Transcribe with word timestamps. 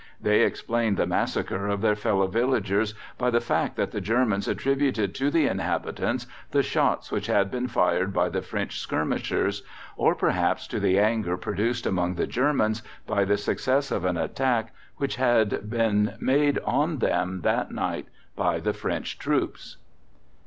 They 0.19 0.39
explained 0.41 0.97
the 0.97 1.05
massacre 1.05 1.67
of 1.67 1.81
their 1.81 1.93
fellow 1.95 2.25
villagers 2.25 2.95
by 3.19 3.29
the 3.29 3.39
fact 3.39 3.75
that 3.75 3.91
the 3.91 4.01
Germans 4.01 4.47
attributed 4.47 5.13
to 5.13 5.29
the 5.29 5.45
inhabitants 5.45 6.25
the 6.49 6.63
shots 6.63 7.11
which 7.11 7.27
had 7.27 7.51
been 7.51 7.67
fired 7.67 8.11
by 8.11 8.29
the 8.29 8.41
French 8.41 8.79
skirmishers, 8.79 9.61
or 9.95 10.15
perhaps 10.15 10.65
to 10.69 10.79
the 10.79 10.97
anger 10.97 11.37
produced 11.37 11.85
among 11.85 12.15
the 12.15 12.25
Germans 12.25 12.81
by 13.05 13.25
the 13.25 13.37
success 13.37 13.91
of 13.91 14.03
an 14.03 14.17
attack 14.17 14.73
which 14.97 15.17
had 15.17 15.69
been 15.69 16.15
made 16.19 16.57
on 16.65 16.97
them 16.97 17.41
that 17.41 17.69
night 17.69 18.07
by 18.35 18.59
the 18.59 18.73
French 18.73 19.19
troops. 19.19 19.77